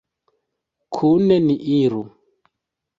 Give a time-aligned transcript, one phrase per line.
[0.95, 2.03] Kune ni iru!